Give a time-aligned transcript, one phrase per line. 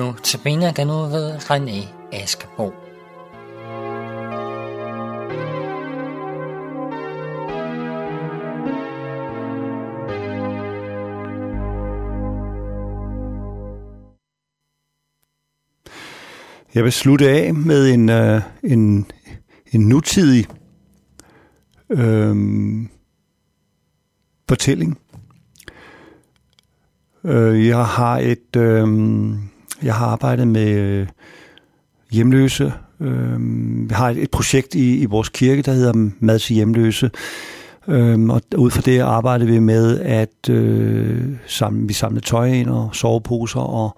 [0.00, 2.72] Nu tabiner kan nu ved René Askebo.
[16.74, 19.06] Jeg vil slutte af med en, uh, en,
[19.72, 20.46] en nutidig
[21.90, 22.36] øh,
[24.48, 24.98] fortælling.
[27.24, 28.88] Øh, jeg har et, øh,
[29.82, 31.06] jeg har arbejdet med øh,
[32.10, 32.72] hjemløse.
[33.00, 33.38] Øh,
[33.88, 37.10] vi har et, et projekt i, i vores kirke, der hedder Mad til hjemløse.
[37.88, 42.68] Øh, og ud fra det arbejder vi med, at øh, sammen, vi samler tøj ind
[42.68, 43.96] og soveposer og,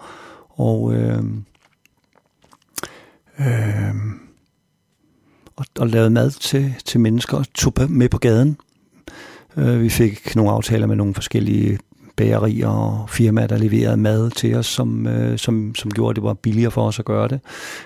[0.48, 1.22] og øh,
[3.40, 3.94] øh,
[5.56, 8.56] og, og lavede mad til, til mennesker og tog med på gaden.
[9.56, 11.78] Øh, vi fik nogle aftaler med nogle forskellige
[12.16, 16.24] bagerier og firmaer, der leverede mad til os, som, øh, som, som gjorde, at det
[16.24, 17.40] var billigere for os at gøre det.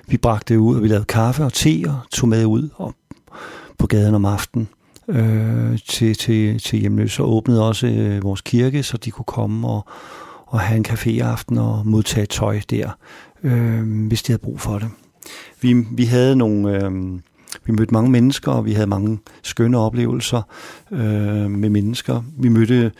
[0.07, 2.95] Vi bragte det ud, og vi lavede kaffe og te og tog med ud og
[3.79, 4.69] på gaden om aftenen
[5.09, 9.69] øh, til, til, til hjemløse og åbnede også øh, vores kirke, så de kunne komme
[9.69, 9.87] og,
[10.47, 12.91] og have en caféaften og modtage tøj der,
[13.43, 14.89] øh, hvis de havde brug for det.
[15.61, 16.85] Vi, vi havde nogle...
[16.85, 16.93] Øh,
[17.65, 20.43] vi mødte mange mennesker, og vi havde mange skønne oplevelser
[20.93, 22.23] øh, med mennesker.
[22.39, 22.93] Vi mødte,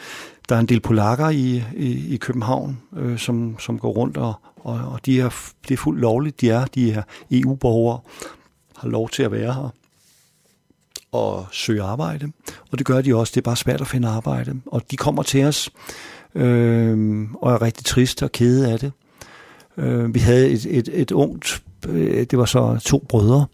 [0.49, 4.35] der er en del polakker i, i, i København, øh, som, som går rundt, og,
[4.57, 5.29] og, og de er,
[5.69, 6.41] det er fuldt lovligt.
[6.41, 8.01] De er, de er EU-borgere,
[8.77, 9.75] har lov til at være her
[11.13, 12.33] og søge arbejde.
[12.73, 13.31] Og det gør de også.
[13.35, 14.61] Det er bare svært at finde arbejde.
[14.67, 15.71] Og de kommer til os
[16.35, 18.93] øh, og er rigtig triste og kede af det.
[19.77, 23.47] Øh, vi havde et, et, et ungt, øh, det var så to brødre,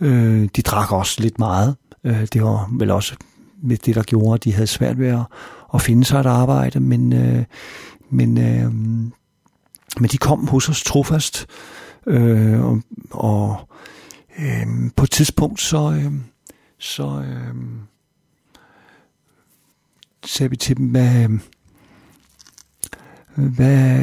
[0.00, 1.76] Øh, de drak også lidt meget.
[2.04, 3.14] Øh, det var vel også
[3.62, 5.26] med det, der gjorde, at de havde svært ved at,
[5.74, 7.44] at finde sig et arbejde, men, øh,
[8.10, 8.72] men, øh,
[10.00, 11.46] men de kom hos os trofast,
[12.06, 13.68] øh, og, og
[14.38, 14.66] øh,
[14.96, 16.12] på et tidspunkt så, øh,
[16.78, 17.54] så øh,
[20.24, 21.28] sagde vi til dem, hvad,
[23.40, 23.98] hvad,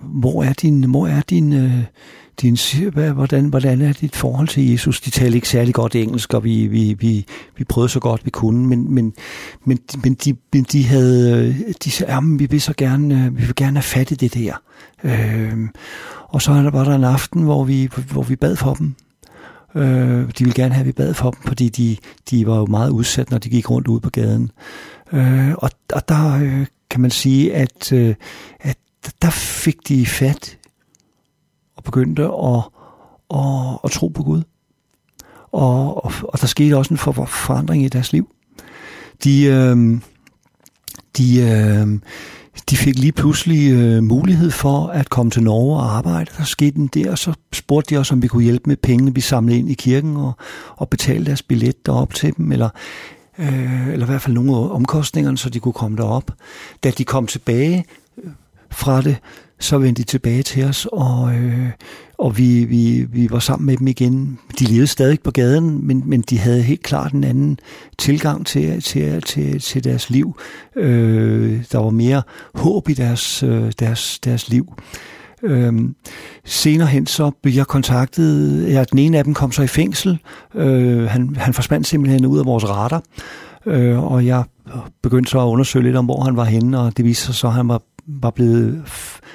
[0.00, 1.84] hvor er din, hvor er din, øh,
[2.40, 2.58] din,
[2.92, 5.00] hvad, hvordan, hvordan er dit forhold til Jesus?
[5.00, 7.26] De taler ikke særlig godt engelsk, og vi, vi, vi,
[7.56, 9.12] vi prøvede så godt vi kunne, men, men,
[9.64, 13.38] men, men, de, men de havde, øh, de sagde, jamen, vi vil så gerne, øh,
[13.38, 14.54] vi vil gerne have fat i det der.
[15.04, 15.68] Øh,
[16.28, 18.94] og så var der en aften, hvor vi, hvor vi bad for dem.
[19.74, 21.96] Øh, de ville gerne have, at vi bad for dem, fordi de,
[22.30, 24.50] de var jo meget udsat, når de gik rundt ude på gaden.
[25.12, 28.14] Øh, og, og der øh, kan man sige, at, øh,
[28.60, 28.78] at
[29.22, 30.58] der fik de fat
[31.76, 32.62] og begyndte at,
[33.34, 34.42] at, at tro på Gud.
[35.52, 38.28] Og, og, og der skete også en for, forandring i deres liv.
[39.24, 40.00] De, øh,
[41.18, 41.98] de, øh,
[42.70, 46.30] de fik lige pludselig øh, mulighed for at komme til Norge og arbejde.
[46.38, 49.14] Der skete en der, og så spurgte de os, om vi kunne hjælpe med pengene,
[49.14, 50.32] vi samlede ind i kirken, og,
[50.76, 52.68] og betale deres billet derop til dem, eller,
[53.38, 56.30] øh, eller i hvert fald nogle af omkostningerne, så de kunne komme derop.
[56.84, 57.84] Da de kom tilbage
[58.24, 58.30] øh,
[58.70, 59.16] fra det,
[59.60, 61.70] så vendte de tilbage til os, og, øh,
[62.18, 64.38] og vi, vi, vi var sammen med dem igen.
[64.58, 67.58] De levede stadig på gaden, men, men de havde helt klart en anden
[67.98, 70.36] tilgang til, til, til, til deres liv.
[70.76, 72.22] Øh, der var mere
[72.54, 74.74] håb i deres, øh, deres, deres liv.
[75.42, 75.94] Øhm,
[76.44, 80.18] senere hen så blev jeg kontaktet, ja, den ene af dem kom så i fængsel.
[80.54, 83.02] Øh, han, han forsvandt simpelthen ud af vores radar,
[83.66, 84.44] øh, og jeg
[85.02, 87.46] begyndte så at undersøge lidt om, hvor han var henne, og det viste sig så,
[87.46, 88.82] at han var, var blevet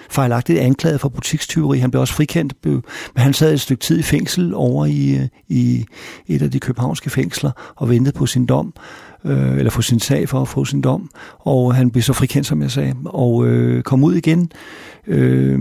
[0.10, 1.80] fejlagtigt anklaget for butikstyveri.
[1.80, 2.84] Han blev også frikendt, men
[3.18, 5.86] han sad et stykke tid i fængsel over i, øh, i
[6.28, 8.74] et af de københavnske fængsler og ventede på sin dom
[9.26, 12.48] øh, eller få sin sag for at få sin dom, og han blev så frikendt,
[12.48, 14.52] som jeg sagde, og øh, kom ud igen.
[15.08, 15.60] Øh,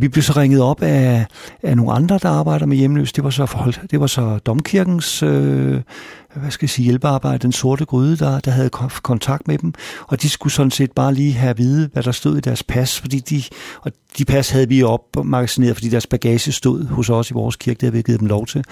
[0.00, 1.26] vi blev så ringet op af,
[1.62, 3.12] af nogle andre, der arbejder med hjemløs.
[3.12, 5.80] Det var så, forhold, det var så Domkirkens øh,
[6.40, 8.70] hvad skal jeg sige, hjælpearbejde, den sorte gryde, der, der havde
[9.02, 9.74] kontakt med dem,
[10.06, 12.62] og de skulle sådan set bare lige have at vide, hvad der stod i deres
[12.62, 13.42] pas, fordi de,
[13.80, 17.56] og de pas havde vi op magasineret, fordi deres bagage stod hos os i vores
[17.56, 18.64] kirke, det havde vi givet dem lov til.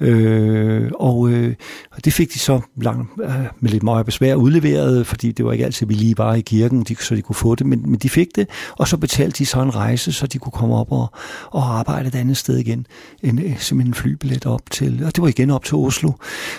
[0.00, 1.54] Øh, og, øh,
[1.92, 3.30] og det fik de så lang, øh,
[3.60, 6.82] med lidt meget besvær udleveret, fordi det var ikke altid, vi lige var i kirken,
[6.82, 9.46] de, så de kunne få det, men, men de fik det, og så betalte de
[9.46, 11.12] så en rejse, så de kunne komme op og,
[11.50, 12.86] og arbejde et andet sted igen,
[13.22, 16.12] en, øh, simpelthen en flybillet op til, og det var igen op til Oslo.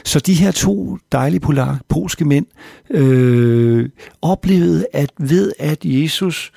[0.06, 2.45] Så de her to dejlige polar, polske mænd
[2.89, 3.89] øh,
[4.21, 6.51] oplevede, at ved at Jesus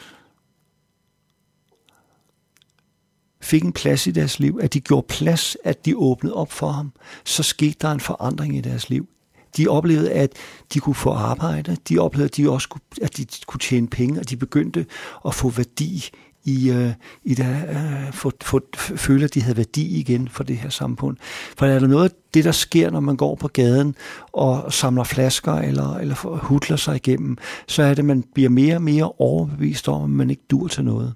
[3.40, 6.68] fik en plads i deres liv, at de gjorde plads, at de åbnede op for
[6.68, 6.92] ham,
[7.24, 9.08] så skete der en forandring i deres liv.
[9.56, 10.32] De oplevede, at
[10.74, 14.20] de kunne få arbejde, de oplevede, at de også kunne, at de kunne tjene penge,
[14.20, 14.86] og de begyndte
[15.26, 16.10] at få værdi
[16.44, 16.92] i, øh,
[17.24, 21.16] i det, øh, for, for, føle, at de havde værdi igen for det her samfund.
[21.58, 23.94] For er der noget af det, der sker, når man går på gaden
[24.32, 27.36] og samler flasker eller, eller hudler sig igennem,
[27.68, 30.68] så er det, at man bliver mere og mere overbevist om, at man ikke dur
[30.68, 31.14] til noget.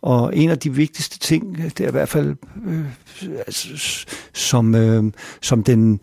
[0.00, 2.36] Og en af de vigtigste ting, det er i hvert fald
[2.66, 2.84] øh,
[3.46, 5.04] altså, som, øh,
[5.42, 6.00] som den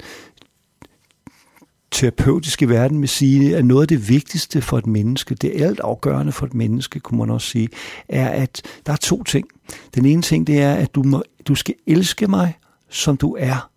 [1.96, 5.80] terapeutiske verden vil sige, at noget af det vigtigste for et menneske, det er alt
[5.80, 7.70] afgørende for et menneske, kunne man også sige,
[8.10, 9.48] er, at der er to ting.
[9.96, 12.58] Den ene ting, det er, at du, må, du skal elske mig,
[12.90, 13.70] som du er,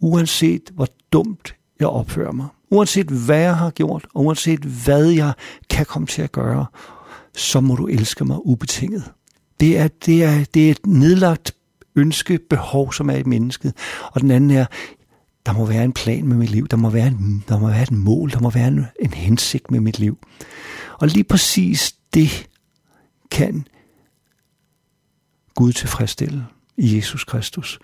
[0.00, 2.46] uanset hvor dumt jeg opfører mig.
[2.70, 5.32] Uanset hvad jeg har gjort, og uanset hvad jeg
[5.70, 6.66] kan komme til at gøre,
[7.36, 9.04] så må du elske mig ubetinget.
[9.60, 11.52] Det er, det er, det er et nedlagt
[11.96, 13.74] ønske, behov, som er i mennesket.
[14.12, 14.66] Og den anden er,
[15.46, 17.82] der må være en plan med mit liv, der må være, en, der må være
[17.82, 20.18] et mål, der må være en, en hensigt med mit liv.
[20.98, 22.48] Og lige præcis det
[23.30, 23.66] kan
[25.54, 26.46] Gud tilfredsstille
[26.76, 27.78] i Jesus Kristus.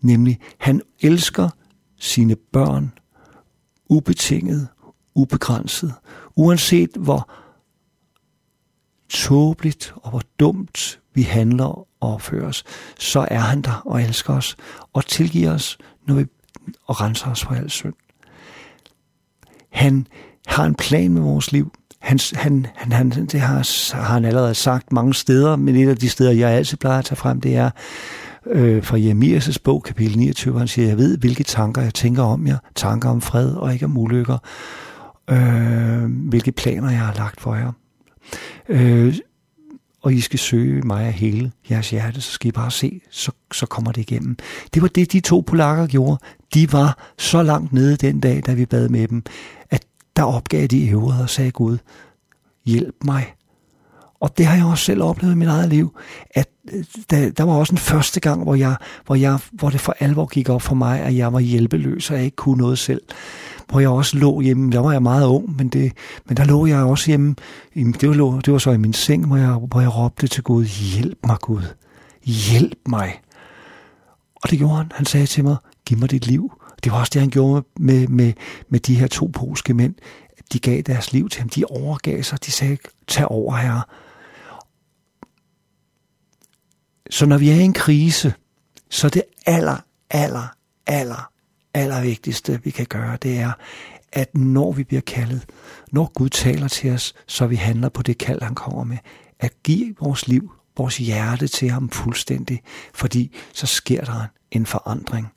[0.00, 1.48] Nemlig, han elsker
[1.98, 2.92] sine børn
[3.88, 4.68] ubetinget,
[5.14, 5.94] ubegrænset,
[6.36, 7.30] uanset hvor
[9.08, 12.64] tåbeligt og hvor dumt vi handler og opfører os,
[12.98, 14.56] så er han der og elsker os
[14.92, 16.24] og tilgiver os, når vi
[16.86, 17.94] og renser os for al synd.
[19.72, 20.06] Han
[20.46, 21.72] har en plan med vores liv.
[22.00, 25.96] Han, han, han, han, det har, har han allerede sagt mange steder, men et af
[25.96, 27.70] de steder, jeg altid plejer at tage frem, det er
[28.46, 32.46] øh, fra Jeremias' bog, kapitel 29, han siger, jeg ved, hvilke tanker jeg tænker om
[32.46, 34.38] jer, tanker om fred og ikke om ulykker,
[35.30, 37.72] øh, hvilke planer jeg har lagt for jer.
[38.68, 39.14] Øh,
[40.02, 43.32] og I skal søge mig af hele jeres hjerte, så skal I bare se, så,
[43.52, 44.36] så kommer det igennem.
[44.74, 46.18] Det var det, de to polakker gjorde.
[46.54, 49.22] De var så langt nede den dag, da vi bad med dem,
[49.70, 49.84] at
[50.16, 51.78] der opgav de øvrigt og sagde Gud,
[52.64, 53.34] hjælp mig.
[54.20, 55.98] Og det har jeg også selv oplevet i mit eget liv,
[56.30, 58.76] at øh, der, der var også en første gang, hvor, jeg,
[59.06, 62.16] hvor, jeg, hvor det for alvor gik op for mig, at jeg var hjælpeløs, og
[62.16, 63.02] jeg ikke kunne noget selv
[63.70, 64.72] hvor jeg også lå hjemme.
[64.72, 65.92] Der var jeg meget ung, men, det,
[66.26, 67.34] men der lå jeg også hjemme.
[67.74, 70.64] Det var, det var så i min seng, hvor jeg, hvor jeg råbte til Gud,
[70.64, 71.62] hjælp mig Gud,
[72.24, 73.20] hjælp mig.
[74.34, 74.92] Og det gjorde han.
[74.94, 75.56] Han sagde til mig,
[75.90, 76.52] giv mig dit liv.
[76.84, 78.32] Det var også det, han gjorde med, med,
[78.68, 79.94] med de her to polske mænd.
[80.52, 81.48] De gav deres liv til ham.
[81.48, 82.44] De overgav sig.
[82.46, 83.80] De sagde, tag over her.
[87.10, 88.34] Så når vi er i en krise,
[88.90, 89.76] så er det aller,
[90.10, 90.54] aller,
[90.86, 91.30] aller,
[91.74, 93.52] aller vigtigste, vi kan gøre, det er,
[94.12, 95.46] at når vi bliver kaldet,
[95.92, 98.98] når Gud taler til os, så vi handler på det kald, han kommer med,
[99.40, 102.62] at give vores liv, vores hjerte til ham fuldstændig,
[102.94, 105.32] fordi så sker der en forandring.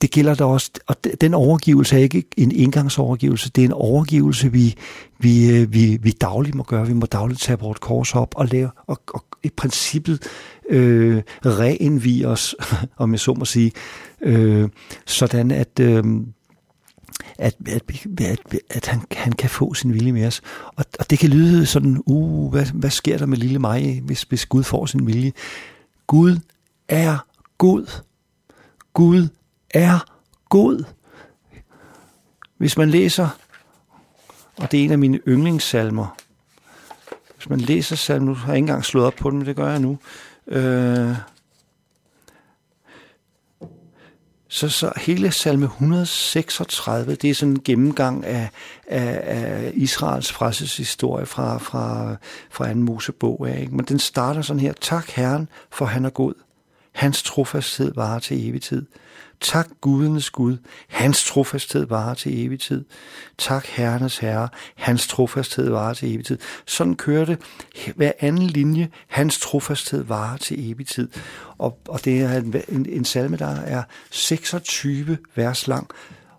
[0.00, 4.52] Det gælder der også, og den overgivelse er ikke en engangsovergivelse, det er en overgivelse,
[4.52, 4.74] vi,
[5.18, 6.86] vi, øh, vi, vi dagligt må gøre.
[6.86, 10.22] Vi må dagligt tage vores kors op og lave, og, og i princippet
[10.70, 12.54] øh, reinvige os,
[12.96, 13.72] om jeg så må sige,
[14.20, 14.68] øh,
[15.06, 16.04] sådan at, øh,
[17.38, 17.82] at, at,
[18.20, 20.40] at, at han, han kan få sin vilje med os.
[20.76, 24.22] Og, og det kan lyde sådan, uh, hvad, hvad sker der med lille mig, hvis,
[24.22, 25.32] hvis Gud får sin vilje?
[26.06, 26.36] Gud
[26.88, 27.26] er
[27.58, 28.02] god.
[28.94, 29.28] Gud
[29.74, 29.98] er
[30.48, 30.84] god.
[32.56, 33.28] Hvis man læser,
[34.56, 36.16] og det er en af mine yndlingssalmer,
[37.36, 39.56] hvis man læser salmen, nu har jeg ikke engang slået op på den, men det
[39.56, 39.98] gør jeg nu,
[40.46, 41.16] øh,
[44.52, 48.50] Så, så hele salme 136, det er sådan en gennemgang af,
[48.86, 52.16] af, af Israels frelseshistorie fra, fra,
[52.50, 53.48] fra anden Mosebog.
[53.48, 53.76] Af, ikke?
[53.76, 54.72] Men den starter sådan her.
[54.72, 56.34] Tak Herren, for han er god.
[56.92, 58.86] Hans trofasthed varer til evig tid.
[59.40, 60.56] Tak Gudens Gud,
[60.88, 62.84] hans trofasthed varer til evig tid.
[63.38, 66.38] Tak Herrenes Herre, hans trofasthed varer til evig tid.
[66.66, 67.38] Sådan kører det
[67.96, 71.08] hver anden linje, hans trofasthed varer til evig tid.
[71.58, 75.90] Og, og det er en, en, en salme, der er 26 vers lang,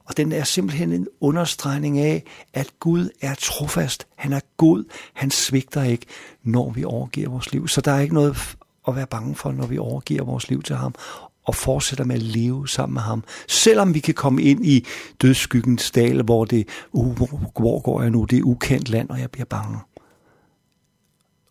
[0.06, 4.08] og den er simpelthen en understregning af, at Gud er trofast.
[4.16, 4.84] Han er god.
[5.14, 6.06] Han svigter ikke,
[6.44, 7.68] når vi overgiver vores liv.
[7.68, 8.56] Så der er ikke noget
[8.88, 10.96] at være bange for, når vi overgiver vores liv til ham
[11.44, 13.24] og fortsætter med at leve sammen med ham.
[13.48, 14.86] Selvom vi kan komme ind i
[15.22, 17.18] dødsskyggens dal, hvor det, uh,
[17.60, 19.80] hvor går jeg nu, det er ukendt land, og jeg bliver bange.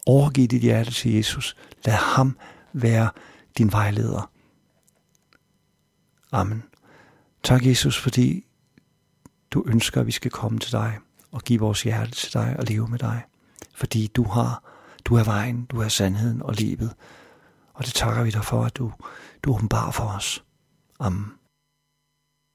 [0.07, 1.57] Overgiv dit hjerte til Jesus.
[1.85, 2.37] Lad ham
[2.73, 3.11] være
[3.59, 4.31] din vejleder.
[6.33, 6.63] Amen.
[7.43, 8.45] Tak Jesus, fordi
[9.51, 10.99] du ønsker, at vi skal komme til dig
[11.33, 13.23] og give vores hjerte til dig og leve med dig.
[13.75, 14.65] Fordi du har,
[15.05, 16.95] du er vejen, du er sandheden og livet.
[17.81, 18.93] Og det takker vi dig for, at du,
[19.45, 20.45] du åbenbarer for os.
[20.99, 21.33] Amen.